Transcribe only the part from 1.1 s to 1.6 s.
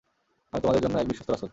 বিশ্বস্ত রাসূল।